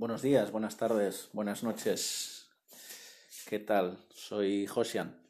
Buenos 0.00 0.22
días, 0.22 0.50
buenas 0.50 0.78
tardes, 0.78 1.28
buenas 1.34 1.62
noches. 1.62 2.48
¿Qué 3.46 3.58
tal? 3.58 3.98
Soy 4.08 4.66
Josian. 4.66 5.20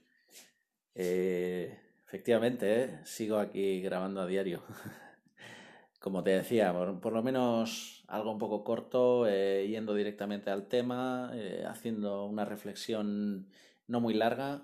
Eh, 0.95 1.76
efectivamente, 2.07 2.84
¿eh? 2.84 3.00
sigo 3.02 3.38
aquí 3.38 3.83
grabando 3.83 4.20
a 4.20 4.28
diario. 4.28 4.62
Como 5.98 6.22
te 6.22 6.30
decía, 6.30 6.72
por, 6.72 7.12
lo 7.12 7.20
menos 7.20 8.04
algo 8.06 8.30
un 8.30 8.38
poco 8.38 8.62
corto, 8.62 9.27
eh, 9.27 9.67
yendo 9.67 9.93
directamente 9.93 10.51
al 10.53 10.69
tema, 10.69 11.32
haciendo 11.66 12.27
una 12.27 12.45
reflexión 12.45 13.48
no 13.89 13.98
muy 13.98 14.14
larga 14.14 14.62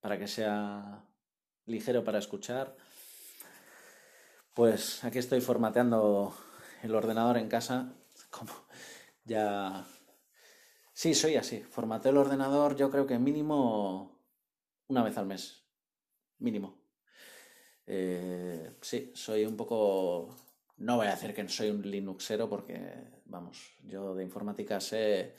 para 0.00 0.18
que 0.18 0.26
sea 0.26 1.04
ligero 1.64 2.02
para 2.02 2.18
escuchar. 2.18 2.74
Pues 4.52 5.04
aquí 5.04 5.20
estoy 5.20 5.40
formateando 5.40 6.34
el 6.82 6.92
ordenador 6.92 7.38
en 7.38 7.48
casa. 7.48 7.94
ya. 9.28 9.86
Sí, 10.92 11.14
soy 11.14 11.36
así. 11.36 11.60
Formateo 11.60 12.10
el 12.12 12.18
ordenador, 12.18 12.76
yo 12.76 12.90
creo 12.90 13.06
que 13.06 13.18
mínimo 13.18 14.18
una 14.88 15.02
vez 15.04 15.16
al 15.18 15.26
mes. 15.26 15.64
Mínimo. 16.38 16.78
Eh, 17.86 18.72
sí, 18.80 19.12
soy 19.14 19.44
un 19.44 19.56
poco. 19.56 20.34
No 20.78 20.96
voy 20.96 21.06
a 21.08 21.12
decir 21.12 21.34
que 21.34 21.48
soy 21.48 21.70
un 21.70 21.82
Linuxero 21.82 22.48
porque, 22.48 22.80
vamos, 23.26 23.72
yo 23.84 24.14
de 24.14 24.24
informática 24.24 24.80
sé 24.80 25.34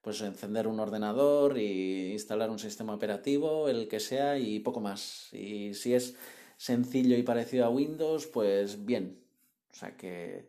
pues 0.00 0.22
encender 0.22 0.66
un 0.68 0.80
ordenador 0.80 1.58
y 1.58 2.12
instalar 2.12 2.50
un 2.50 2.58
sistema 2.58 2.94
operativo, 2.94 3.68
el 3.68 3.88
que 3.88 4.00
sea, 4.00 4.38
y 4.38 4.60
poco 4.60 4.80
más. 4.80 5.32
Y 5.34 5.74
si 5.74 5.94
es 5.94 6.16
sencillo 6.56 7.16
y 7.16 7.22
parecido 7.22 7.66
a 7.66 7.70
Windows, 7.70 8.26
pues 8.26 8.84
bien. 8.84 9.22
O 9.70 9.74
sea 9.74 9.96
que 9.96 10.48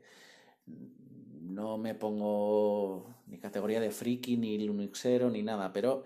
no 1.59 1.77
me 1.77 1.93
pongo 1.93 3.05
ni 3.27 3.37
categoría 3.37 3.81
de 3.81 3.91
friki, 3.91 4.37
ni 4.37 4.57
Linuxero, 4.57 5.29
ni 5.29 5.43
nada, 5.43 5.73
pero 5.73 6.05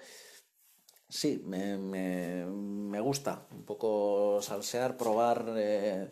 sí, 1.08 1.44
me, 1.46 3.00
gusta 3.00 3.46
un 3.52 3.64
poco 3.64 4.40
salsear, 4.42 4.98
probar 4.98 5.46
eh, 5.56 6.10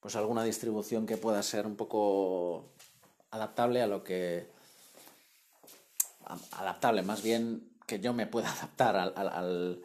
pues 0.00 0.16
alguna 0.16 0.44
distribución 0.44 1.04
que 1.04 1.18
pueda 1.18 1.42
ser 1.42 1.66
un 1.66 1.76
poco 1.76 2.72
adaptable 3.30 3.82
a 3.82 3.86
lo 3.86 4.02
que... 4.02 4.48
adaptable, 6.52 7.02
más 7.02 7.22
bien 7.22 7.68
que 7.86 8.00
yo 8.00 8.14
me 8.14 8.26
pueda 8.26 8.50
adaptar 8.56 8.96
al, 8.96 9.82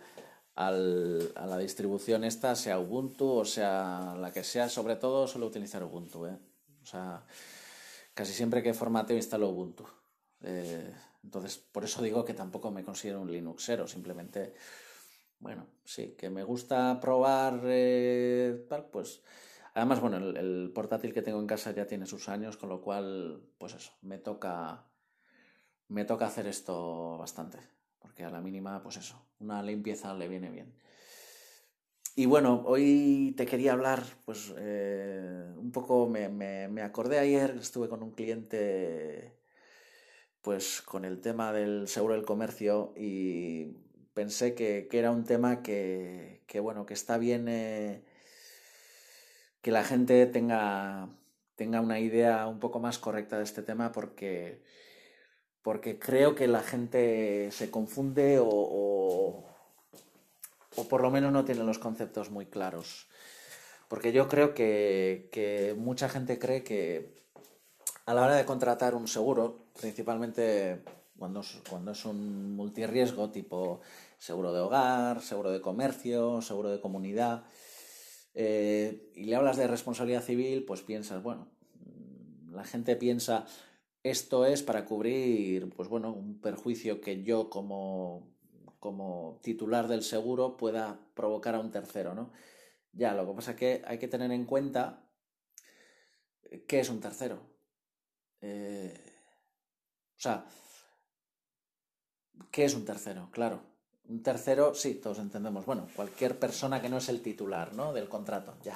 a 0.55 1.45
la 1.47 1.57
distribución 1.57 2.23
esta, 2.23 2.55
sea 2.55 2.79
Ubuntu 2.79 3.29
o 3.29 3.45
sea 3.45 4.15
la 4.17 4.31
que 4.31 4.45
sea, 4.45 4.69
sobre 4.69 4.95
todo 4.95 5.27
suelo 5.27 5.47
utilizar 5.47 5.83
Ubuntu, 5.83 6.27
¿eh? 6.27 6.37
O 6.81 6.85
sea, 6.85 7.23
casi 8.13 8.33
siempre 8.33 8.63
que 8.63 8.73
formateo 8.73 9.17
instalo 9.17 9.49
Ubuntu. 9.49 9.85
Eh, 10.41 10.93
entonces, 11.23 11.57
por 11.57 11.83
eso 11.83 12.01
digo 12.01 12.25
que 12.25 12.33
tampoco 12.33 12.71
me 12.71 12.83
considero 12.83 13.21
un 13.21 13.31
Linuxero, 13.31 13.87
simplemente, 13.87 14.53
bueno, 15.39 15.67
sí, 15.83 16.15
que 16.17 16.29
me 16.29 16.43
gusta 16.43 16.99
probar 16.99 17.61
eh, 17.65 18.65
tal, 18.69 18.85
pues... 18.89 19.21
Además, 19.75 20.01
bueno, 20.01 20.17
el, 20.17 20.71
portátil 20.71 21.13
que 21.13 21.23
tengo 21.23 21.39
en 21.39 21.47
casa 21.47 21.71
ya 21.71 21.87
tiene 21.87 22.05
sus 22.05 22.29
años, 22.29 22.57
con 22.57 22.69
lo 22.69 22.81
cual, 22.81 23.41
pues 23.57 23.73
eso, 23.73 23.91
me 24.01 24.19
toca, 24.19 24.85
me 25.87 26.05
toca 26.05 26.27
hacer 26.27 26.45
esto 26.45 27.17
bastante, 27.17 27.57
porque 27.97 28.23
a 28.23 28.29
la 28.29 28.39
mínima, 28.39 28.83
pues 28.83 28.97
eso, 28.97 29.25
una 29.39 29.63
limpieza 29.63 30.13
le 30.13 30.27
viene 30.27 30.51
bien. 30.51 30.75
Y 32.15 32.27
bueno, 32.27 32.63
hoy 32.67 33.33
te 33.37 33.47
quería 33.47 33.73
hablar, 33.73 34.03
pues 34.25 34.53
eh, 34.57 35.51
un 35.57 35.71
poco, 35.71 36.07
me, 36.07 36.29
me, 36.29 36.81
acordé 36.83 37.17
ayer, 37.17 37.57
estuve 37.59 37.89
con 37.89 38.03
un 38.03 38.11
cliente, 38.11 39.33
pues 40.41 40.81
con 40.83 41.05
el 41.05 41.21
tema 41.21 41.51
del 41.53 41.87
seguro 41.87 42.13
del 42.13 42.25
comercio 42.25 42.93
y 42.95 43.77
pensé 44.13 44.53
que, 44.55 44.87
era 44.91 45.11
un 45.11 45.25
tema 45.25 45.63
que, 45.63 46.43
bueno, 46.61 46.85
que 46.85 46.93
está 46.93 47.17
bien 47.17 47.47
eh, 47.47 48.03
que 49.61 49.71
la 49.71 49.83
gente 49.83 50.25
tenga, 50.27 51.09
tenga 51.55 51.81
una 51.81 51.99
idea 51.99 52.47
un 52.47 52.59
poco 52.59 52.79
más 52.79 52.99
correcta 52.99 53.37
de 53.37 53.43
este 53.45 53.63
tema 53.63 53.91
porque, 53.91 54.61
porque 55.63 55.99
creo 55.99 56.35
que 56.35 56.47
la 56.47 56.61
gente 56.61 57.49
se 57.51 57.71
confunde 57.71 58.37
o 58.39 59.52
por 60.89 61.01
lo 61.01 61.11
menos 61.11 61.31
no 61.31 61.45
tienen 61.45 61.65
los 61.65 61.79
conceptos 61.79 62.29
muy 62.31 62.45
claros. 62.45 63.07
Porque 63.87 64.11
yo 64.11 64.27
creo 64.27 64.53
que, 64.53 65.75
mucha 65.77 66.09
gente 66.09 66.39
cree 66.39 66.63
que 66.63 67.23
a 68.05 68.13
la 68.13 68.23
hora 68.23 68.35
de 68.35 68.45
contratar 68.45 68.95
un 68.95 69.07
seguro, 69.07 69.67
principalmente 69.79 70.83
cuando 71.17 71.41
es, 71.41 71.61
cuando 71.69 71.91
es 71.91 72.03
un 72.05 72.55
multirriesgo 72.55 73.29
tipo 73.29 73.81
seguro 74.17 74.51
de 74.51 74.61
hogar, 74.61 75.21
seguro 75.21 75.51
de 75.51 75.61
comercio, 75.61 76.41
seguro 76.41 76.69
de 76.69 76.81
comunidad, 76.81 77.43
eh, 78.33 79.11
y 79.13 79.25
le 79.25 79.35
hablas 79.35 79.57
de 79.57 79.67
responsabilidad 79.67 80.23
civil, 80.23 80.65
pues 80.65 80.81
piensas, 80.81 81.21
bueno, 81.21 81.49
la 82.51 82.63
gente 82.63 82.95
piensa, 82.95 83.45
esto 84.01 84.45
es 84.45 84.63
para 84.63 84.85
cubrir, 84.85 85.69
pues 85.75 85.87
bueno, 85.87 86.11
un 86.11 86.41
perjuicio 86.41 86.99
que 86.99 87.23
yo 87.23 87.49
como 87.49 88.32
como 88.83 89.39
titular 89.41 89.87
del 89.87 90.03
seguro 90.03 90.57
pueda 90.57 90.99
provocar 91.13 91.55
a 91.55 91.59
un 91.61 91.71
tercero, 91.71 92.13
¿no? 92.13 92.33
Ya, 92.91 93.13
lo 93.13 93.25
que 93.25 93.33
pasa 93.33 93.51
es 93.51 93.57
que 93.57 93.81
hay 93.87 93.97
que 93.97 94.09
tener 94.09 94.29
en 94.33 94.43
cuenta 94.43 95.07
qué 96.67 96.81
es 96.81 96.89
un 96.89 96.99
tercero. 96.99 97.39
Eh, 98.41 98.93
o 100.17 100.19
sea, 100.19 100.45
¿qué 102.51 102.65
es 102.65 102.75
un 102.75 102.83
tercero? 102.83 103.29
Claro. 103.31 103.61
Un 104.09 104.21
tercero, 104.21 104.75
sí, 104.75 104.95
todos 104.95 105.19
entendemos. 105.19 105.65
Bueno, 105.65 105.87
cualquier 105.95 106.37
persona 106.37 106.81
que 106.81 106.89
no 106.89 106.97
es 106.97 107.07
el 107.07 107.21
titular, 107.21 107.73
¿no? 107.73 107.93
Del 107.93 108.09
contrato, 108.09 108.57
ya. 108.63 108.75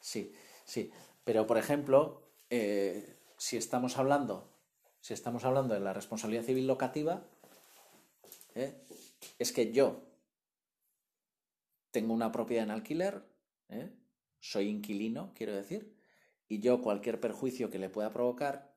Sí, 0.00 0.32
sí. 0.64 0.92
Pero, 1.24 1.48
por 1.48 1.58
ejemplo, 1.58 2.22
eh, 2.50 3.18
si 3.36 3.56
estamos 3.56 3.98
hablando, 3.98 4.48
si 5.00 5.12
estamos 5.12 5.44
hablando 5.44 5.74
de 5.74 5.80
la 5.80 5.92
responsabilidad 5.92 6.44
civil 6.44 6.68
locativa, 6.68 7.24
¿eh? 8.54 8.86
Es 9.38 9.52
que 9.52 9.72
yo 9.72 10.02
tengo 11.90 12.12
una 12.14 12.32
propiedad 12.32 12.64
en 12.64 12.70
alquiler, 12.70 13.22
¿eh? 13.68 13.92
soy 14.38 14.68
inquilino, 14.68 15.32
quiero 15.34 15.54
decir, 15.54 15.96
y 16.48 16.60
yo 16.60 16.82
cualquier 16.82 17.20
perjuicio 17.20 17.70
que 17.70 17.78
le 17.78 17.90
pueda 17.90 18.10
provocar 18.10 18.74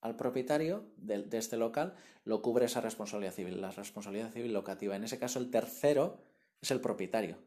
al 0.00 0.16
propietario 0.16 0.84
de, 0.96 1.26
este 1.32 1.56
local 1.56 1.94
lo 2.24 2.42
cubre 2.42 2.66
esa 2.66 2.80
responsabilidad 2.80 3.32
civil, 3.32 3.60
la 3.60 3.70
responsabilidad 3.70 4.32
civil 4.32 4.52
locativa. 4.52 4.94
En 4.96 5.04
ese 5.04 5.18
caso, 5.18 5.38
el 5.38 5.50
tercero 5.50 6.18
es 6.60 6.70
el 6.70 6.80
propietario. 6.80 7.38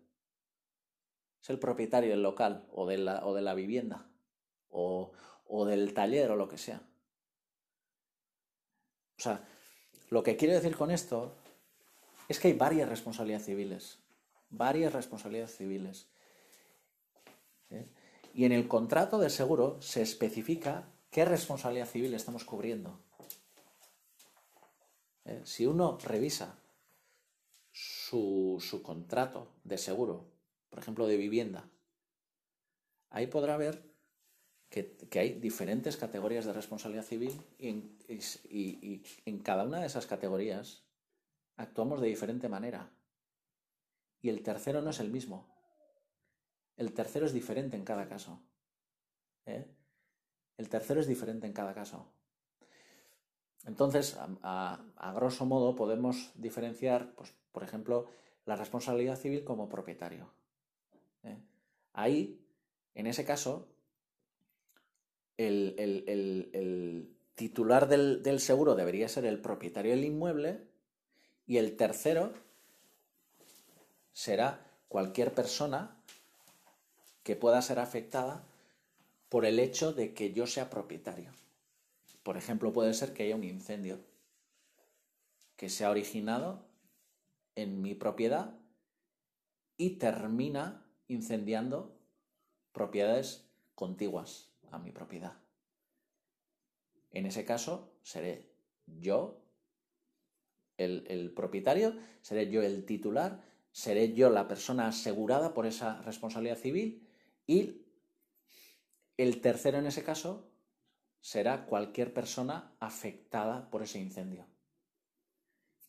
Es 1.41 1.51
el 1.51 1.59
propietario 1.59 2.09
del 2.09 2.23
local 2.23 2.65
o 2.71 2.87
de 2.87 2.97
la, 2.97 3.25
o 3.25 3.35
de 3.35 3.43
la 3.43 3.53
vivienda 3.53 4.09
o, 4.69 5.11
o 5.45 5.65
del 5.65 5.93
taller 5.93 6.31
o 6.31 6.35
lo 6.35 6.47
que 6.47 6.57
sea. 6.57 6.81
O 9.19 9.21
sea, 9.21 9.47
lo 10.09 10.23
que 10.23 10.35
quiero 10.35 10.55
decir 10.55 10.75
con 10.75 10.89
esto 10.89 11.35
es 12.27 12.39
que 12.39 12.49
hay 12.49 12.53
varias 12.53 12.89
responsabilidades 12.89 13.45
civiles, 13.45 13.99
varias 14.49 14.93
responsabilidades 14.93 15.55
civiles. 15.55 16.07
¿eh? 17.69 17.85
Y 18.33 18.45
en 18.45 18.51
el 18.51 18.67
contrato 18.67 19.17
de 19.19 19.29
seguro 19.29 19.81
se 19.81 20.01
especifica 20.01 20.87
qué 21.09 21.25
responsabilidad 21.25 21.87
civil 21.87 22.13
estamos 22.13 22.43
cubriendo. 22.43 22.99
¿eh? 25.25 25.41
Si 25.45 25.65
uno 25.65 25.97
revisa 26.03 26.59
su, 27.71 28.61
contrato 28.83 29.47
de 29.63 29.77
seguro, 29.77 30.25
por 30.69 30.79
ejemplo 30.79 31.07
de 31.07 31.17
vivienda, 31.17 31.69
ahí 33.09 33.27
podrá 33.27 33.55
ver 33.55 33.83
que, 34.69 34.97
hay 35.13 35.33
diferentes 35.33 35.95
categorías 35.95 36.45
de 36.45 36.53
responsabilidad 36.53 37.05
civil 37.05 37.41
y 37.57 39.01
en 39.25 39.39
cada 39.39 39.63
una 39.63 39.79
de 39.79 39.87
esas 39.87 40.05
categorías 40.05 40.86
actuamos 41.57 41.99
de 41.99 42.07
diferente 42.07 42.47
manera. 42.47 42.89
Y 44.21 44.29
el 44.29 44.41
tercero 44.41 44.81
no 44.81 44.91
es 44.91 44.99
el 44.99 45.11
mismo. 45.11 45.47
El 46.77 46.93
tercero 46.93 47.25
es 47.25 47.33
diferente 47.33 47.75
en 47.75 47.83
cada 47.83 48.07
caso. 48.07 48.41
¿eh? 49.45 49.65
El 50.57 50.69
tercero 50.69 51.01
es 51.01 51.07
diferente 51.07 51.47
en 51.47 51.53
cada 51.53 51.73
caso. 51.73 52.07
Entonces, 53.65 54.17
a, 54.43 55.13
grosso 55.15 55.45
modo, 55.45 55.75
podemos 55.75 56.31
diferenciar, 56.35 57.13
pues, 57.15 57.33
por 57.51 57.63
ejemplo, 57.63 58.07
la 58.45 58.55
responsabilidad 58.55 59.17
civil 59.17 59.43
como 59.43 59.67
propietario. 59.67 60.31
¿eh? 61.23 61.37
Ahí, 61.93 62.39
en 62.93 63.07
ese 63.07 63.25
caso, 63.25 63.67
el, 65.35 67.13
titular 67.35 67.87
del 67.87 68.39
seguro 68.39 68.75
debería 68.75 69.09
ser 69.09 69.25
el 69.25 69.41
propietario 69.41 69.91
del 69.91 70.05
inmueble 70.05 70.66
y 71.47 71.57
el 71.57 71.77
tercero 71.77 72.33
será 74.11 74.65
cualquier 74.89 75.33
persona 75.33 75.95
que 77.23 77.35
pueda 77.35 77.61
ser 77.61 77.79
afectada 77.79 78.45
por 79.29 79.45
el 79.45 79.59
hecho 79.59 79.93
de 79.93 80.13
que 80.13 80.33
yo 80.33 80.45
sea 80.45 80.69
propietario. 80.69 81.31
por 82.23 82.35
ejemplo, 82.35 82.73
puede 82.73 82.93
ser 82.93 83.13
que 83.13 83.23
haya 83.23 83.37
un 83.37 83.45
incendio 83.45 83.99
que 85.55 85.69
se 85.69 85.85
ha 85.85 85.89
originado 85.89 86.67
en 87.55 87.81
mi 87.81 87.95
propiedad 87.95 88.53
y 89.77 89.91
termina 89.91 90.85
incendiando 91.07 91.97
propiedades 92.73 93.45
contiguas 93.75 94.49
a 94.71 94.77
mi 94.77 94.91
propiedad. 94.91 95.37
En 97.11 97.25
ese 97.25 97.45
caso, 97.45 97.93
seré 98.03 98.51
yo 98.85 99.46
el, 100.77 101.31
propietario, 101.35 101.95
seré 102.21 102.49
yo 102.49 102.61
el 102.61 102.85
titular, 102.85 103.41
seré 103.71 104.13
yo 104.13 104.29
la 104.29 104.47
persona 104.47 104.87
asegurada 104.87 105.53
por 105.53 105.65
esa 105.65 106.01
responsabilidad 106.03 106.57
civil 106.57 107.07
y 107.45 107.81
el 109.17 109.41
tercero 109.41 109.79
en 109.79 109.87
ese 109.87 110.03
caso 110.03 110.49
será 111.21 111.65
cualquier 111.65 112.13
persona 112.13 112.71
afectada 112.79 113.69
por 113.69 113.83
ese 113.83 113.99
incendio. 113.99 114.45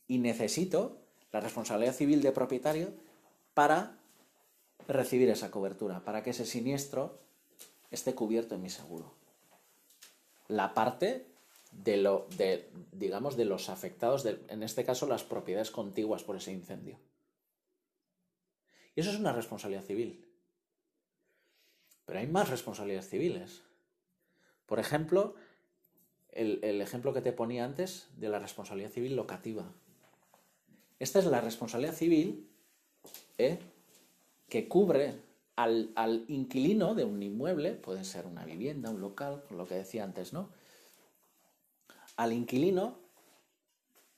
Y 0.06 0.18
necesito 0.18 1.02
la 1.32 1.40
responsabilidad 1.40 1.94
civil 1.94 2.22
de 2.22 2.32
propietario 2.32 2.94
para 3.54 3.98
recibir 4.86 5.28
esa 5.28 5.50
cobertura, 5.50 6.04
para 6.04 6.22
que 6.22 6.30
ese 6.30 6.46
siniestro 6.46 7.20
esté 7.90 8.14
cubierto 8.14 8.54
en 8.54 8.62
mi 8.62 8.70
seguro. 8.70 9.14
La 10.48 10.72
parte 10.72 11.26
de 11.70 11.96
lo, 11.96 12.26
de, 12.36 12.70
digamos, 12.92 13.36
de 13.36 13.44
los 13.44 13.68
afectados, 13.68 14.26
en 14.26 14.62
este 14.62 14.84
caso 14.84 15.06
las 15.06 15.24
propiedades 15.24 15.70
contiguas 15.70 16.22
por 16.24 16.36
ese 16.36 16.52
incendio. 16.52 16.98
Y 18.94 19.00
eso 19.00 19.10
es 19.10 19.18
una 19.18 19.32
responsabilidad 19.32 19.84
civil. 19.84 20.24
Pero 22.04 22.18
hay 22.18 22.26
más 22.26 22.48
responsabilidades 22.48 23.08
civiles. 23.08 23.62
Por 24.66 24.78
ejemplo, 24.78 25.34
el, 26.30 26.58
el 26.62 26.80
ejemplo 26.80 27.12
que 27.12 27.20
te 27.20 27.32
ponía 27.32 27.64
antes 27.64 28.08
de 28.16 28.28
la 28.28 28.38
responsabilidad 28.38 28.90
civil 28.90 29.14
locativa. 29.14 29.72
Esta 30.98 31.20
es 31.20 31.26
la 31.26 31.40
responsabilidad 31.40 31.94
civil 31.94 32.48
¿eh? 33.38 33.58
que 34.48 34.68
cubre 34.68 35.14
al, 35.56 35.90
al, 35.94 36.24
inquilino 36.28 36.94
de 36.94 37.04
un 37.04 37.22
inmueble, 37.22 37.72
puede 37.72 38.04
ser 38.04 38.26
una 38.26 38.44
vivienda, 38.44 38.90
un 38.90 39.00
local, 39.00 39.44
lo 39.50 39.66
que 39.66 39.74
decía 39.74 40.04
antes, 40.04 40.32
¿no? 40.32 40.50
Al 42.18 42.32
inquilino 42.34 42.98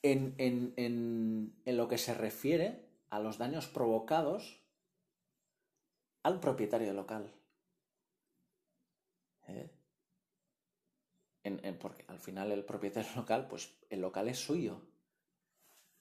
en, 0.03 0.35
en, 0.39 0.73
en, 0.77 1.55
en 1.65 1.77
lo 1.77 1.87
que 1.87 1.99
se 1.99 2.15
refiere 2.15 2.89
a 3.11 3.21
los 3.21 3.39
daños 3.39 3.69
provocados 3.69 4.61
al 6.23 6.41
propietario 6.41 6.93
local. 6.93 7.33
¿Eh? 9.49 9.71
porque 11.81 12.05
al 12.09 12.19
final 12.19 12.53
el 12.53 12.65
propietario 12.65 13.11
local, 13.17 13.47
pues 13.49 13.73
el 13.89 14.01
local 14.01 14.29
es 14.29 14.39
suyo. 14.39 14.81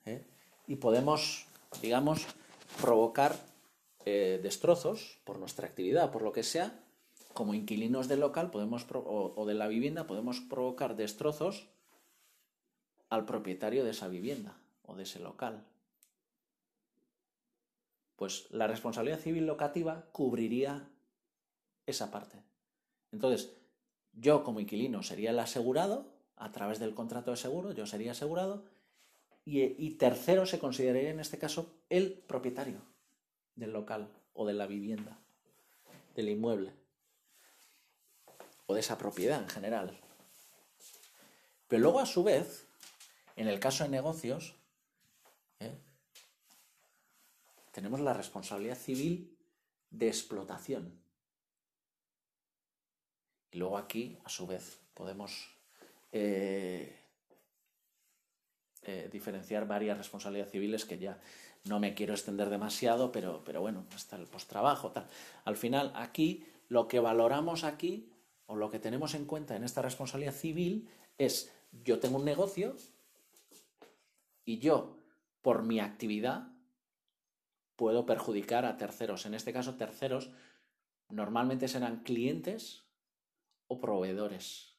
¿eh? 0.05 0.25
Y 0.67 0.75
podemos, 0.75 1.47
digamos, 1.81 2.27
provocar 2.81 3.35
eh, 4.05 4.39
destrozos 4.41 5.19
por 5.23 5.39
nuestra 5.39 5.67
actividad, 5.67 6.11
por 6.11 6.21
lo 6.21 6.31
que 6.31 6.43
sea, 6.43 6.83
como 7.33 7.53
inquilinos 7.53 8.07
del 8.07 8.19
local 8.19 8.51
podemos 8.51 8.85
o, 8.91 9.45
de 9.45 9.53
la 9.53 9.67
vivienda, 9.67 10.07
podemos 10.07 10.41
provocar 10.41 10.95
destrozos 10.95 11.69
al 13.09 13.25
propietario 13.25 13.83
de 13.83 13.91
esa 13.91 14.07
vivienda 14.07 14.57
o 14.83 14.95
de 14.95 15.03
ese 15.03 15.19
local. 15.19 15.65
Pues 18.15 18.49
la 18.51 18.67
responsabilidad 18.67 19.19
civil 19.19 19.45
locativa 19.45 20.05
cubriría 20.11 20.87
esa 21.85 22.11
parte. 22.11 22.43
Entonces, 23.11 23.55
yo 24.13 24.43
como 24.43 24.59
inquilino 24.59 25.03
sería 25.03 25.31
el 25.31 25.39
asegurado 25.39 26.05
a 26.35 26.51
través 26.51 26.79
del 26.79 26.93
contrato 26.93 27.31
de 27.31 27.37
seguro, 27.37 27.71
yo 27.71 27.85
sería 27.85 28.11
asegurado, 28.11 28.65
y, 29.45 29.61
y 29.61 29.91
tercero 29.91 30.45
se 30.45 30.59
consideraría 30.59 31.09
en 31.09 31.19
este 31.19 31.39
caso 31.39 31.73
el 31.89 32.13
propietario 32.13 32.81
del 33.55 33.71
local 33.71 34.09
o 34.33 34.45
de 34.45 34.53
la 34.53 34.67
vivienda, 34.67 35.17
del 36.15 36.29
inmueble 36.29 36.73
o 38.67 38.75
de 38.75 38.81
esa 38.81 38.97
propiedad 38.97 39.41
en 39.41 39.49
general. 39.49 39.97
Pero 41.67 41.81
luego, 41.81 41.99
a 41.99 42.05
su 42.05 42.23
vez, 42.23 42.68
en 43.39 43.47
el 43.47 43.57
caso 43.57 43.85
de 43.85 43.89
negocios, 43.89 44.53
¿eh? 45.61 45.71
tenemos 47.71 48.01
la 48.01 48.13
responsabilidad 48.13 48.75
civil 48.77 49.33
de 49.89 50.09
explotación. 50.09 50.93
Y 53.51 53.57
luego 53.57 53.77
aquí, 53.77 54.19
a 54.25 54.29
su 54.29 54.45
vez, 54.45 54.81
podemos 54.93 55.55
eh, 56.11 56.99
eh, 58.81 59.07
diferenciar 59.09 59.65
varias 59.65 59.97
responsabilidades 59.97 60.51
civiles 60.51 60.83
que 60.83 60.99
ya 60.99 61.17
no 61.63 61.79
me 61.79 61.93
quiero 61.93 62.13
extender 62.13 62.49
demasiado, 62.49 63.09
pero, 63.13 63.41
pero 63.45 63.61
bueno, 63.61 63.85
hasta 63.95 64.17
el 64.17 64.27
postrabajo, 64.27 64.91
tal. 64.91 65.07
Al 65.45 65.55
final, 65.55 65.93
aquí, 65.95 66.45
lo 66.67 66.89
que 66.89 66.99
valoramos 66.99 67.63
aquí, 67.63 68.11
o 68.47 68.57
lo 68.57 68.69
que 68.69 68.79
tenemos 68.79 69.13
en 69.13 69.23
cuenta 69.23 69.55
en 69.55 69.63
esta 69.63 69.81
responsabilidad 69.81 70.33
civil, 70.33 70.89
es 71.17 71.53
yo 71.71 71.99
tengo 71.99 72.17
un 72.17 72.25
negocio 72.25 72.75
y 74.49 74.57
yo, 74.57 74.97
por 75.43 75.61
mi 75.61 75.79
actividad, 75.79 76.47
puedo 77.75 78.07
perjudicar 78.07 78.65
a 78.65 78.77
terceros. 78.77 79.27
En 79.27 79.35
este 79.35 79.53
caso, 79.53 79.75
terceros 79.75 80.31
normalmente 81.07 81.67
serán 81.67 82.01
clientes 82.01 82.83
o 83.67 83.79
proveedores. 83.79 84.75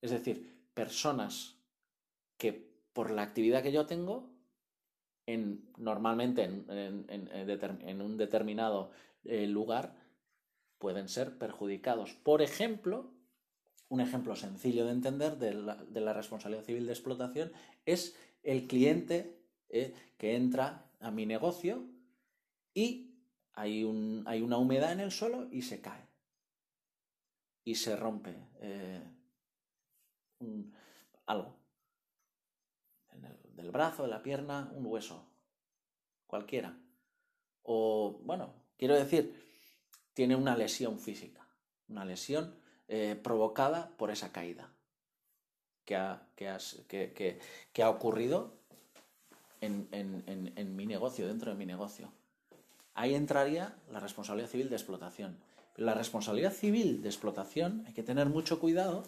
Es 0.00 0.10
decir, 0.10 0.70
personas 0.72 1.58
que 2.38 2.72
por 2.94 3.10
la 3.10 3.20
actividad 3.20 3.62
que 3.62 3.72
yo 3.72 3.84
tengo 3.84 4.32
en, 5.26 5.70
normalmente 5.76 6.44
en, 6.44 8.00
un 8.00 8.16
determinado 8.16 8.90
eh, 9.24 9.46
lugar 9.48 9.96
pueden 10.78 11.10
ser 11.10 11.36
perjudicados. 11.36 12.14
Por 12.14 12.40
ejemplo, 12.40 13.12
un 13.92 14.00
ejemplo 14.00 14.34
sencillo 14.34 14.86
de 14.86 14.92
entender 14.92 15.36
de 15.36 15.52
la, 15.52 16.12
responsabilidad 16.14 16.64
civil 16.64 16.86
de 16.86 16.92
explotación 16.94 17.52
es 17.84 18.16
el 18.42 18.66
cliente 18.66 19.40
eh, 19.68 19.94
que 20.18 20.36
entra 20.36 20.90
a 21.00 21.10
mi 21.10 21.26
negocio 21.26 21.84
y 22.74 23.14
hay, 23.54 23.84
un, 23.84 24.24
hay, 24.26 24.40
una 24.40 24.58
humedad 24.58 24.92
en 24.92 25.00
el 25.00 25.12
suelo 25.12 25.48
y 25.50 25.62
se 25.62 25.80
cae. 25.80 26.06
Y 27.64 27.76
se 27.76 27.94
rompe 27.96 28.34
eh, 28.60 29.02
algo 31.26 31.56
del 33.54 33.70
brazo, 33.70 34.02
de 34.02 34.08
la 34.08 34.22
pierna, 34.22 34.70
un 34.74 34.86
hueso, 34.86 35.24
cualquiera. 36.26 36.76
O, 37.62 38.20
bueno, 38.24 38.54
quiero 38.76 38.94
decir, 38.94 39.36
tiene 40.14 40.34
una 40.34 40.56
lesión 40.56 40.98
física, 40.98 41.46
una 41.86 42.04
lesión 42.04 42.56
eh, 42.88 43.14
provocada 43.22 43.96
por 43.96 44.10
esa 44.10 44.32
caída 44.32 44.74
que 45.84 45.96
ha, 45.96 46.22
que, 46.36 47.38
que, 47.72 47.82
ha 47.82 47.90
ocurrido 47.90 48.54
en, 49.60 49.88
en, 49.92 50.76
mi 50.76 50.86
negocio, 50.86 51.26
dentro 51.26 51.50
de 51.50 51.56
mi 51.56 51.66
negocio. 51.66 52.12
Ahí 52.94 53.14
entraría 53.14 53.76
la 53.90 54.00
responsabilidad 54.00 54.50
civil 54.50 54.68
de 54.68 54.76
explotación. 54.76 55.38
La 55.76 55.94
responsabilidad 55.94 56.52
civil 56.52 57.02
de 57.02 57.08
explotación 57.08 57.84
hay 57.86 57.94
que 57.94 58.02
tener 58.02 58.26
mucho 58.26 58.60
cuidado 58.60 59.04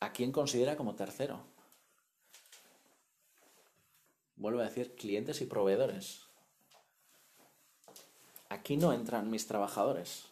a 0.00 0.12
quién 0.12 0.32
considera 0.32 0.76
como 0.76 0.94
tercero 0.94 1.44
vuelvo 4.40 4.60
a 4.60 4.64
decir, 4.64 4.94
clientes 4.96 5.40
y 5.42 5.46
proveedores. 5.46 6.22
Aquí 8.48 8.76
no 8.76 8.92
entran 8.92 9.30
mis 9.30 9.46
trabajadores. 9.46 10.24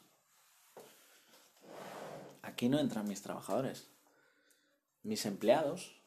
Aquí 2.49 2.71
no 2.71 2.79
entran 2.79 3.07
mis 3.07 3.21
trabajadores. 3.21 3.91
Mis 5.03 5.27
empleados, 5.27 6.01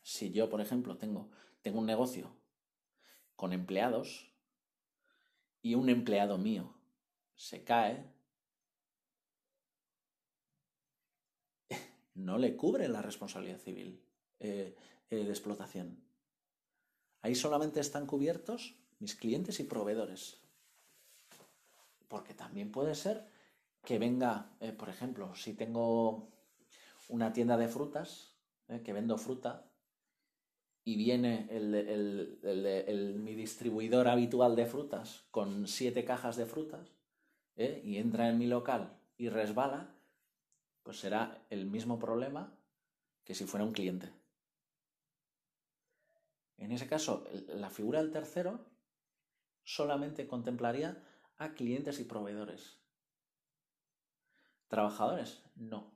si 0.00 0.30
yo, 0.30 0.48
por 0.48 0.60
ejemplo, 0.60 0.96
tengo, 0.96 1.28
tengo 1.60 1.80
un 1.80 1.86
negocio 1.86 2.30
con 3.34 3.52
empleados 3.52 4.30
y 5.60 5.74
un 5.74 5.88
empleado 5.88 6.38
mío 6.38 6.72
se 7.34 7.64
cae, 7.64 8.04
no 12.14 12.38
le 12.38 12.54
cubre 12.56 12.86
la 12.86 13.02
responsabilidad 13.02 13.58
civil 13.58 14.00
eh, 14.38 14.76
eh, 15.10 15.24
de 15.24 15.30
explotación. 15.30 16.00
Ahí 17.22 17.34
solamente 17.34 17.80
están 17.80 18.06
cubiertos 18.06 18.76
mis 19.00 19.16
clientes 19.16 19.58
y 19.58 19.64
proveedores. 19.64 20.38
Porque 22.06 22.34
también 22.34 22.70
puede 22.70 22.94
ser 22.94 23.39
que 23.84 23.98
venga, 23.98 24.56
eh, 24.60 24.72
por 24.72 24.88
ejemplo, 24.88 25.34
si 25.34 25.54
tengo 25.54 26.30
una 27.08 27.32
tienda 27.32 27.56
de 27.56 27.68
frutas, 27.68 28.36
eh, 28.68 28.82
que 28.82 28.92
vendo 28.92 29.18
fruta, 29.18 29.66
y 30.84 30.96
viene 30.96 31.46
mi 33.18 33.34
distribuidor 33.34 34.08
habitual 34.08 34.56
de 34.56 34.66
frutas 34.66 35.26
con 35.30 35.68
siete 35.68 36.04
cajas 36.04 36.36
de 36.36 36.46
frutas, 36.46 36.94
eh, 37.56 37.82
y 37.84 37.98
entra 37.98 38.28
en 38.28 38.38
mi 38.38 38.46
local 38.46 38.98
y 39.18 39.28
resbala, 39.28 39.94
pues 40.82 40.98
será 40.98 41.44
el 41.50 41.66
mismo 41.66 41.98
problema 41.98 42.56
que 43.24 43.34
si 43.34 43.44
fuera 43.44 43.66
un 43.66 43.72
cliente. 43.72 44.10
En 46.56 46.72
ese 46.72 46.86
caso, 46.86 47.26
la 47.48 47.70
figura 47.70 48.00
del 48.00 48.10
tercero 48.10 48.66
solamente 49.62 50.26
contemplaría 50.26 51.04
a 51.36 51.52
clientes 51.54 52.00
y 52.00 52.04
proveedores. 52.04 52.79
Trabajadores, 54.70 55.42
no. 55.56 55.90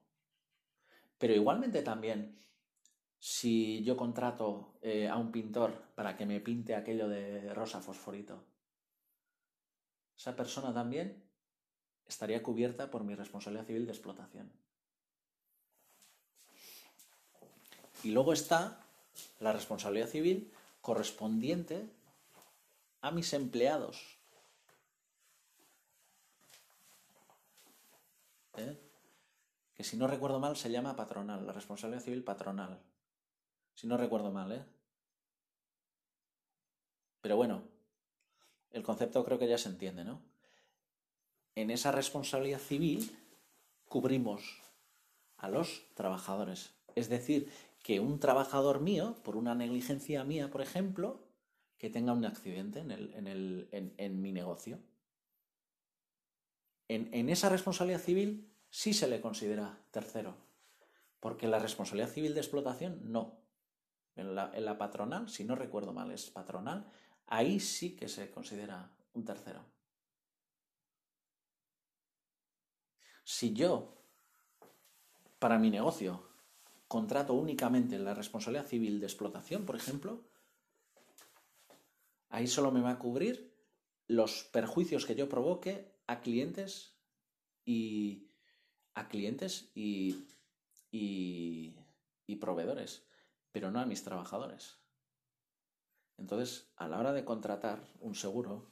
Pero 1.16 1.32
igualmente 1.32 1.80
también, 1.82 2.36
si 3.20 3.84
yo 3.84 3.96
contrato 3.96 4.74
eh, 4.82 5.08
a 5.08 5.16
un 5.16 5.30
pintor 5.30 5.80
para 5.94 6.16
que 6.16 6.26
me 6.26 6.40
pinte 6.40 6.74
aquello 6.74 7.08
de 7.08 7.54
rosa 7.54 7.80
fosforito, 7.80 8.42
esa 10.18 10.34
persona 10.34 10.74
también 10.74 11.22
estaría 12.04 12.42
cubierta 12.42 12.90
por 12.90 13.04
mi 13.04 13.14
responsabilidad 13.14 13.64
civil 13.64 13.86
de 13.86 13.92
explotación. 13.92 14.52
Y 18.02 18.10
luego 18.10 18.32
está 18.32 18.84
la 19.38 19.52
responsabilidad 19.52 20.08
civil 20.08 20.52
correspondiente 20.80 21.88
a 23.02 23.12
mis 23.12 23.32
empleados. 23.34 24.13
¿Eh? 28.56 28.78
Que 29.74 29.84
si 29.84 29.96
no 29.96 30.06
recuerdo 30.06 30.38
mal 30.40 30.56
se 30.56 30.70
llama 30.70 30.96
patronal, 30.96 31.46
la 31.46 31.52
responsabilidad 31.52 32.02
civil 32.02 32.22
patronal. 32.22 32.80
Si 33.74 33.86
no 33.86 33.96
recuerdo 33.96 34.30
mal, 34.30 34.52
¿eh? 34.52 34.64
Pero 37.20 37.36
bueno, 37.36 37.62
el 38.70 38.82
concepto 38.82 39.24
creo 39.24 39.38
que 39.38 39.48
ya 39.48 39.58
se 39.58 39.68
entiende, 39.68 40.04
¿no? 40.04 40.20
En 41.54 41.70
esa 41.70 41.90
responsabilidad 41.92 42.58
civil 42.58 43.16
cubrimos 43.86 44.60
a 45.36 45.48
los 45.48 45.86
trabajadores. 45.94 46.74
Es 46.94 47.08
decir, 47.08 47.50
que 47.82 48.00
un 48.00 48.18
trabajador 48.18 48.80
mío, 48.80 49.16
por 49.22 49.36
una 49.36 49.54
negligencia 49.54 50.24
mía, 50.24 50.50
por 50.50 50.62
ejemplo, 50.62 51.20
que 51.78 51.90
tenga 51.90 52.12
un 52.12 52.24
accidente 52.24 52.80
en, 52.80 52.90
el, 52.90 53.68
en, 53.70 54.22
mi 54.22 54.32
negocio. 54.32 54.78
En, 56.88 57.28
esa 57.30 57.48
responsabilidad 57.48 58.00
civil 58.00 58.52
sí 58.68 58.92
se 58.92 59.08
le 59.08 59.20
considera 59.20 59.78
tercero, 59.90 60.36
porque 61.20 61.48
la 61.48 61.58
responsabilidad 61.58 62.10
civil 62.12 62.34
de 62.34 62.40
explotación 62.40 63.00
no. 63.10 63.40
En 64.16 64.34
la, 64.34 64.52
en 64.54 64.64
la 64.64 64.78
patronal, 64.78 65.28
si 65.28 65.44
no 65.44 65.56
recuerdo 65.56 65.92
mal, 65.92 66.12
es 66.12 66.30
patronal, 66.30 66.88
ahí 67.26 67.58
sí 67.58 67.96
que 67.96 68.08
se 68.08 68.30
considera 68.30 68.90
un 69.14 69.24
tercero. 69.24 69.64
Si 73.24 73.54
yo, 73.54 73.96
para 75.38 75.58
mi 75.58 75.70
negocio, 75.70 76.28
contrato 76.86 77.32
únicamente 77.34 77.98
la 77.98 78.14
responsabilidad 78.14 78.66
civil 78.66 79.00
de 79.00 79.06
explotación, 79.06 79.64
por 79.64 79.76
ejemplo, 79.76 80.22
ahí 82.28 82.46
solo 82.46 82.70
me 82.70 82.82
va 82.82 82.90
a 82.90 82.98
cubrir 82.98 83.52
los 84.06 84.44
perjuicios 84.44 85.06
que 85.06 85.14
yo 85.14 85.28
provoque 85.28 85.93
a 86.06 86.20
clientes 86.20 86.96
y 87.64 88.28
a 88.94 89.08
clientes 89.08 89.70
y, 89.74 90.26
y 90.90 92.36
proveedores, 92.36 93.06
pero 93.52 93.70
no 93.70 93.80
a 93.80 93.86
mis 93.86 94.04
trabajadores. 94.04 94.78
Entonces, 96.18 96.68
a 96.76 96.88
la 96.88 96.98
hora 96.98 97.12
de 97.12 97.24
contratar 97.24 97.82
un 98.00 98.14
seguro 98.14 98.66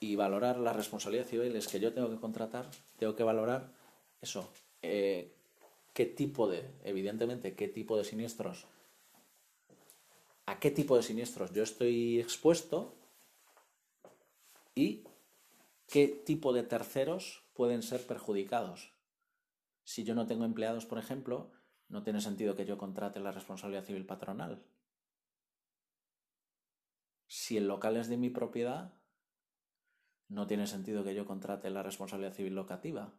y 0.00 0.16
valorar 0.16 0.58
las 0.58 0.76
responsabilidades 0.76 1.30
civiles 1.30 1.68
que 1.68 1.80
yo 1.80 1.92
tengo 1.92 2.10
que 2.10 2.20
contratar, 2.20 2.70
tengo 2.98 3.14
que 3.14 3.22
valorar 3.22 3.72
eso, 4.20 4.48
eh, 4.82 5.34
qué 5.92 6.06
tipo 6.06 6.48
de, 6.48 6.70
evidentemente, 6.84 7.54
qué 7.54 7.68
tipo 7.68 7.96
de 7.96 8.04
siniestros, 8.04 8.66
a 10.46 10.58
qué 10.58 10.70
tipo 10.70 10.96
de 10.96 11.02
siniestros 11.02 11.52
yo 11.52 11.62
estoy 11.62 12.20
expuesto 12.20 12.94
y 14.74 15.04
qué 15.88 16.06
tipo 16.08 16.52
de 16.52 16.62
terceros 16.62 17.44
pueden 17.54 17.82
ser 17.82 18.06
perjudicados. 18.06 18.92
Si 19.82 20.04
yo 20.04 20.14
no 20.14 20.26
tengo 20.26 20.44
empleados, 20.44 20.86
por 20.86 20.98
ejemplo, 20.98 21.50
no 21.88 22.02
tiene 22.02 22.20
sentido 22.20 22.54
que 22.54 22.66
yo 22.66 22.76
contrate 22.78 23.20
la 23.20 23.32
responsabilidad 23.32 23.84
civil 23.84 24.06
patronal. 24.06 24.62
Si 27.26 27.56
el 27.56 27.66
local 27.66 27.96
es 27.96 28.08
de 28.08 28.18
mi 28.18 28.30
propiedad, 28.30 28.92
no 30.28 30.46
tiene 30.46 30.66
sentido 30.66 31.04
que 31.04 31.14
yo 31.14 31.26
contrate 31.26 31.70
la 31.70 31.82
responsabilidad 31.82 32.34
civil 32.34 32.54
locativa. 32.54 33.14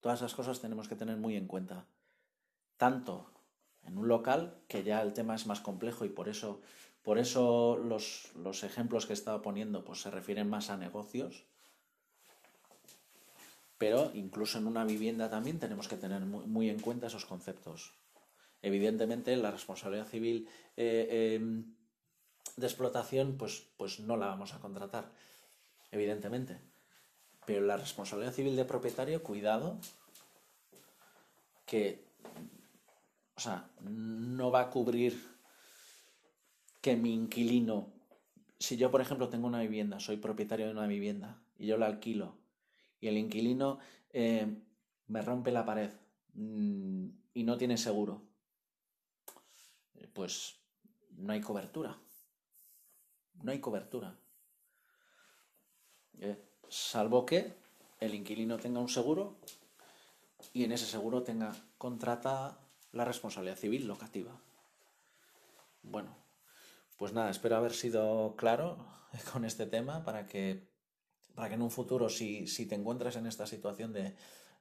Todas 0.00 0.20
esas 0.20 0.34
cosas 0.34 0.60
tenemos 0.60 0.88
que 0.88 0.96
tener 0.96 1.16
muy 1.16 1.36
en 1.36 1.48
cuenta. 1.48 1.86
Tanto 2.76 3.32
en 3.82 3.98
un 3.98 4.06
local, 4.06 4.62
que 4.68 4.84
ya 4.84 5.02
el 5.02 5.12
tema 5.12 5.34
es 5.34 5.46
más 5.46 5.60
complejo 5.60 6.04
y 6.04 6.08
por 6.08 6.28
eso, 6.28 6.60
por 7.04 7.18
eso 7.18 7.76
los, 7.76 8.64
ejemplos 8.64 9.04
que 9.04 9.12
he 9.12 9.14
estado 9.14 9.42
poniendo 9.42 9.84
pues, 9.84 10.00
se 10.00 10.10
refieren 10.10 10.48
más 10.48 10.70
a 10.70 10.78
negocios, 10.78 11.44
pero 13.76 14.10
incluso 14.14 14.56
en 14.56 14.66
una 14.66 14.84
vivienda 14.84 15.28
también 15.28 15.58
tenemos 15.58 15.86
que 15.86 15.98
tener 15.98 16.22
muy, 16.22 16.70
en 16.70 16.80
cuenta 16.80 17.08
esos 17.08 17.26
conceptos. 17.26 17.92
Evidentemente, 18.62 19.36
la 19.36 19.50
responsabilidad 19.50 20.06
civil 20.06 20.48
eh, 20.78 21.34
em, 21.36 21.74
de 22.56 22.66
explotación, 22.66 23.36
pues, 23.36 23.66
pues 23.76 24.00
no 24.00 24.16
la 24.16 24.28
vamos 24.28 24.54
a 24.54 24.60
contratar, 24.60 25.12
evidentemente. 25.90 26.58
Pero 27.44 27.66
la 27.66 27.76
responsabilidad 27.76 28.32
civil 28.32 28.56
de 28.56 28.64
propietario, 28.64 29.22
cuidado, 29.22 29.78
que, 31.66 32.02
o 33.36 33.40
sea, 33.40 33.68
no 33.82 34.50
va 34.50 34.60
a 34.60 34.70
cubrir 34.70 35.33
que 36.84 36.96
mi 36.96 37.14
inquilino, 37.14 37.94
si 38.58 38.76
yo 38.76 38.90
por 38.90 39.00
ejemplo 39.00 39.30
tengo 39.30 39.46
una 39.46 39.62
vivienda, 39.62 40.00
soy 40.00 40.18
propietario 40.18 40.66
de 40.66 40.72
una 40.72 40.86
vivienda 40.86 41.42
y 41.56 41.66
yo 41.66 41.78
la 41.78 41.86
alquilo 41.86 42.36
y 43.00 43.08
el 43.08 43.16
inquilino 43.16 43.78
eh, 44.10 44.46
me 45.06 45.22
rompe 45.22 45.50
la 45.50 45.64
pared 45.64 45.90
mm, 46.34 47.08
y 47.32 47.42
no 47.44 47.56
tiene 47.56 47.78
seguro, 47.78 48.20
pues 50.12 50.56
no 51.16 51.32
hay 51.32 51.40
cobertura. 51.40 51.98
No 53.42 53.50
hay 53.50 53.60
cobertura. 53.60 54.14
Eh, 56.20 56.36
salvo 56.68 57.24
que 57.24 57.54
el 57.98 58.14
inquilino 58.14 58.58
tenga 58.58 58.80
un 58.80 58.90
seguro 58.90 59.38
y 60.52 60.64
en 60.64 60.72
ese 60.72 60.84
seguro 60.84 61.22
tenga 61.22 61.56
contrata 61.78 62.58
la 62.92 63.06
responsabilidad 63.06 63.56
civil 63.56 63.86
locativa. 63.86 64.38
Bueno, 65.82 66.23
pues 66.96 67.12
nada, 67.12 67.30
espero 67.30 67.56
haber 67.56 67.72
sido 67.72 68.34
claro 68.36 68.86
con 69.32 69.44
este 69.44 69.66
tema 69.66 70.04
para 70.04 70.26
que, 70.26 70.68
para 71.34 71.48
que 71.48 71.54
en 71.54 71.62
un 71.62 71.70
futuro, 71.70 72.08
si, 72.08 72.44
te 72.68 72.74
encuentras 72.74 73.16
en 73.16 73.26
esta 73.26 73.46
situación 73.46 73.92
de, 73.92 74.14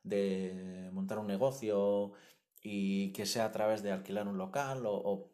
de, 0.03 0.89
montar 0.91 1.19
un 1.19 1.27
negocio 1.27 2.13
y 2.61 3.11
que 3.13 3.25
sea 3.25 3.45
a 3.45 3.51
través 3.51 3.83
de 3.83 3.91
alquilar 3.91 4.27
un 4.27 4.37
local 4.37 4.85
o, 4.85 4.93
o 4.93 5.29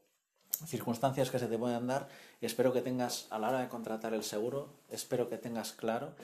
circunstancias 0.66 1.30
que 1.30 1.40
se 1.40 1.48
te 1.48 1.58
puedan 1.58 1.88
dar, 1.88 2.08
espero 2.42 2.74
que 2.74 2.82
tengas 2.82 3.28
a 3.30 3.40
la 3.40 3.50
hora 3.50 3.62
de 3.62 3.70
contratar 3.70 4.14
el 4.14 4.24
seguro, 4.24 4.74
espero 4.90 5.30
que 5.30 5.38
tengas 5.38 5.72
claro 5.72 6.16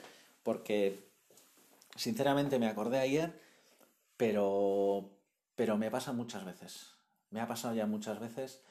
porque 0.42 1.10
sinceramente 1.96 2.60
me 2.60 2.68
acordé 2.68 3.00
ayer, 3.00 3.40
pero, 4.16 5.10
pero 5.56 5.76
me 5.76 5.90
pasa 5.90 6.12
muchas 6.12 6.44
veces. 6.44 6.92
Me 7.30 7.40
ha 7.40 7.48
pasado 7.48 7.74
ya 7.74 7.86
muchas 7.86 8.20
veces 8.20 8.62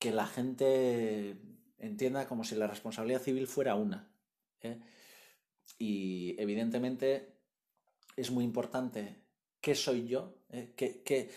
que 0.00 0.10
la 0.10 0.26
gente 0.26 1.36
entienda 1.78 2.26
como 2.26 2.42
si 2.42 2.56
la 2.56 2.66
responsabilidad 2.66 3.20
civil 3.20 3.46
fuera 3.46 3.74
una. 3.76 4.10
¿eh? 4.62 4.80
Y 5.78 6.34
evidentemente 6.40 7.36
es 8.16 8.30
muy 8.30 8.44
importante 8.44 9.22
qué 9.60 9.74
soy 9.74 10.08
yo, 10.08 10.34
¿eh? 10.48 10.72
¿Qué, 10.74 11.30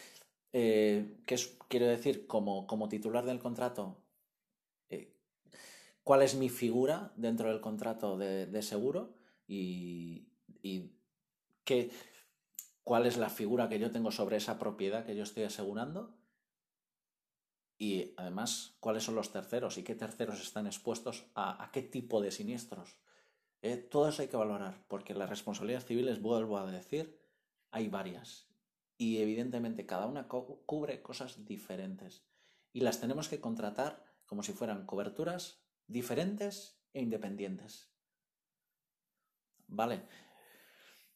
eh, 0.53 1.17
quiero 1.67 1.87
decir 1.87 2.25
como, 2.25 2.65
como, 2.65 2.87
titular 2.87 3.25
del 3.25 3.39
contrato, 3.39 3.99
cuál 6.03 6.21
es 6.21 6.35
mi 6.35 6.49
figura 6.49 7.11
dentro 7.15 7.49
del 7.49 7.61
contrato 7.61 8.17
de 8.17 8.61
seguro 8.61 9.15
y, 9.47 10.27
qué, 11.63 11.91
cuál 12.83 13.05
es 13.05 13.17
la 13.17 13.29
figura 13.29 13.67
que 13.67 13.79
yo 13.79 13.91
tengo 13.91 14.11
sobre 14.11 14.37
esa 14.37 14.59
propiedad 14.59 15.05
que 15.05 15.15
yo 15.15 15.23
estoy 15.23 15.43
asegurando 15.43 16.15
y 17.83 18.13
además 18.15 18.77
cuáles 18.79 19.03
son 19.03 19.15
los 19.15 19.33
terceros 19.33 19.77
y 19.77 19.83
qué 19.83 19.93
terceros 19.93 20.41
están 20.41 20.67
expuestos 20.67 21.25
a, 21.35 21.69
qué 21.73 21.81
tipo 21.81 22.21
de 22.21 22.31
siniestros. 22.31 22.95
Eh, 23.61 23.75
todo 23.75 24.07
eso 24.07 24.21
hay 24.21 24.29
que 24.29 24.37
valorar 24.37 24.85
porque 24.87 25.13
las 25.13 25.29
responsabilidades 25.29 25.85
civiles, 25.85 26.21
vuelvo 26.21 26.57
a 26.57 26.71
decir, 26.71 27.19
hay 27.71 27.89
varias 27.89 28.47
y 28.97 29.17
evidentemente 29.17 29.85
cada 29.85 30.07
una 30.07 30.29
cubre 30.29 31.01
cosas 31.01 31.43
diferentes 31.43 32.23
y 32.71 32.79
las 32.79 33.01
tenemos 33.01 33.27
que 33.27 33.41
contratar 33.41 34.05
como 34.27 34.43
si 34.43 34.53
fueran 34.53 34.85
coberturas 34.85 35.59
diferentes 35.87 36.79
e 36.93 37.01
independientes. 37.01 37.89
Vale. 39.67 40.03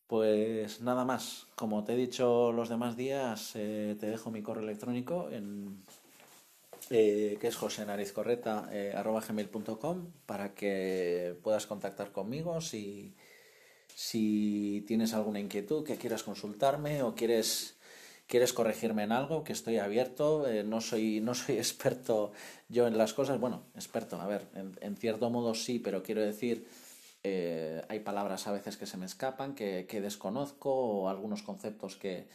Pues 0.06 0.82
nada 0.82 1.06
más. 1.06 1.48
Como 1.56 1.86
te 1.86 1.94
he 1.94 1.98
dicho 1.98 2.52
los 2.52 2.68
demás 2.68 2.98
días, 2.98 3.54
eh, 3.56 3.96
te 3.98 4.08
dejo 4.08 4.32
mi 4.32 4.42
correo 4.42 4.64
electrónico 4.64 5.30
en 5.30 5.84
eh, 6.90 7.38
que 7.40 7.48
es 7.48 7.56
josenarizcorreta.gmail.com 7.56 10.00
eh, 10.00 10.04
para 10.26 10.54
que 10.54 11.38
puedas 11.44 11.68
contactar 11.68 12.12
conmigo 12.12 12.60
si, 12.62 13.14
si 13.94 14.84
tienes 14.88 15.14
alguna 15.14 15.40
inquietud 15.40 15.84
que 15.84 15.98
quieras 15.98 16.24
consultarme 16.24 17.04
o 17.04 17.14
quieres 17.16 17.76
quieres 18.28 18.52
corregirme 18.52 19.04
en 19.04 19.14
algo, 19.14 19.46
que 19.46 19.54
estoy 19.54 19.78
abierto, 19.78 20.46
no, 20.66 20.82
soy, 20.82 21.22
no 21.22 21.34
soy 21.34 21.56
experto 21.60 22.34
yo 22.68 22.86
en 22.86 22.98
las 22.98 23.14
cosas, 23.14 23.40
bueno, 23.40 23.64
experto, 23.74 24.20
a 24.20 24.28
ver, 24.28 24.50
en 24.82 24.98
cierto 24.98 25.30
modo 25.30 25.56
sí, 25.56 25.80
pero 25.80 26.04
quiero 26.04 26.22
decir, 26.22 26.68
eh, 27.30 27.84
hay 27.90 28.00
palabras 28.00 28.48
a 28.48 28.54
veces 28.54 28.78
que 28.78 28.86
se 28.86 28.96
me 28.96 29.06
escapan, 29.06 29.54
que, 29.54 29.86
desconozco, 30.02 30.72
o 30.72 31.10
algunos 31.10 31.44
conceptos 31.44 31.98
que, 31.98 32.30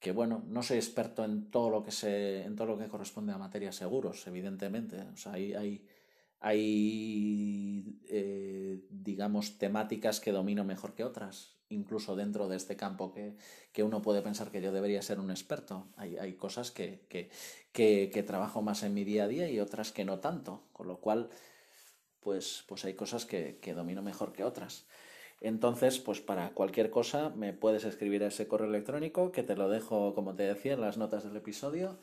que, 0.00 0.12
bueno, 0.12 0.42
no 0.48 0.62
soy 0.62 0.78
experto 0.78 1.24
en 1.24 1.50
todo 1.50 1.70
lo 1.70 1.82
que 1.82 1.92
se, 1.92 2.42
en 2.42 2.56
todo 2.56 2.68
lo 2.68 2.78
que 2.78 2.88
corresponde 2.88 3.32
a 3.32 3.38
materias 3.38 3.76
seguros, 3.76 4.26
evidentemente. 4.26 5.02
O 5.12 5.16
sea, 5.16 5.34
hay, 5.34 5.54
hay, 5.54 5.86
hay 6.40 8.00
eh, 8.08 8.80
digamos, 8.90 9.58
temáticas 9.58 10.20
que 10.20 10.32
domino 10.32 10.64
mejor 10.64 10.94
que 10.94 11.04
otras, 11.04 11.56
incluso 11.68 12.16
dentro 12.16 12.48
de 12.48 12.56
este 12.56 12.76
campo 12.76 13.12
que, 13.12 13.36
que 13.72 13.82
uno 13.82 14.02
puede 14.02 14.22
pensar 14.22 14.50
que 14.50 14.62
yo 14.62 14.72
debería 14.72 15.02
ser 15.02 15.20
un 15.20 15.30
experto. 15.30 15.88
Hay, 15.96 16.16
hay 16.16 16.34
cosas 16.34 16.70
que, 16.70 17.06
que, 17.08 17.30
que 17.72 18.22
trabajo 18.22 18.62
más 18.62 18.82
en 18.82 18.94
mi 18.94 19.04
día 19.04 19.24
a 19.24 19.28
día 19.28 19.50
y 19.50 19.60
otras 19.60 19.92
que 19.92 20.04
no 20.04 20.18
tanto, 20.18 20.64
con 20.72 20.88
lo 20.88 20.98
cual 21.00 21.30
pues, 22.20 22.64
pues 22.66 22.84
hay 22.84 22.94
cosas 22.94 23.24
que, 23.24 23.58
domino 23.74 24.02
mejor 24.02 24.32
que 24.32 24.44
otras. 24.44 24.86
Entonces, 25.40 25.98
pues 25.98 26.20
para 26.20 26.50
cualquier 26.52 26.90
cosa 26.90 27.30
me 27.30 27.52
puedes 27.52 27.84
escribir 27.84 28.22
a 28.24 28.28
ese 28.28 28.46
correo 28.46 28.68
electrónico 28.68 29.32
que 29.32 29.42
te 29.42 29.56
lo 29.56 29.68
dejo, 29.70 30.14
como 30.14 30.34
te 30.34 30.42
decía, 30.44 30.74
en 30.74 30.82
las 30.82 30.98
notas 30.98 31.24
del 31.24 31.36
episodio. 31.36 31.98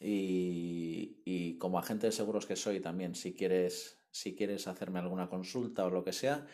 Y, 0.00 1.58
como 1.58 1.78
agente 1.78 2.06
de 2.06 2.12
seguros 2.12 2.46
que 2.46 2.56
soy 2.56 2.80
también, 2.80 3.14
si 3.14 3.34
quieres, 3.34 3.98
si 4.10 4.34
quieres 4.34 4.66
hacerme 4.66 4.98
alguna 4.98 5.28
consulta 5.28 5.84
o 5.84 5.90
lo 5.90 6.04
que 6.04 6.12
sea, 6.12 6.46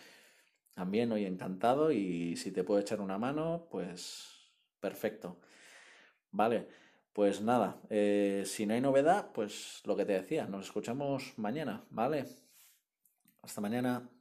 también 0.74 1.12
hoy 1.12 1.26
encantado 1.26 1.92
y 1.92 2.36
si 2.36 2.52
te 2.52 2.64
puedo 2.64 2.80
echar 2.80 3.00
una 3.00 3.18
mano, 3.18 3.68
pues 3.70 4.50
perfecto. 4.80 5.38
Vale, 6.32 6.68
pues 7.12 7.40
nada, 7.40 7.80
eh, 7.90 8.42
si 8.46 8.66
no 8.66 8.74
hay 8.74 8.80
novedad, 8.80 9.30
pues 9.32 9.82
lo 9.86 9.96
que 9.96 10.04
te 10.04 10.12
decía, 10.14 10.46
nos 10.46 10.66
escuchamos 10.66 11.34
mañana, 11.38 11.84
¿vale? 11.90 12.26
Hasta 13.42 13.60
mañana. 13.60 14.15